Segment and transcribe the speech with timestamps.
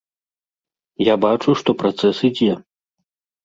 [1.13, 2.51] Я бачу, што працэс ідзе.